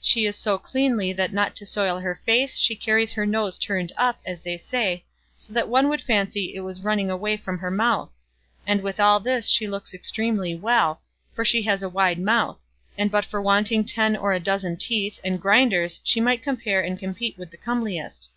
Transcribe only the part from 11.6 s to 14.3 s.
has a wide mouth; and but for wanting ten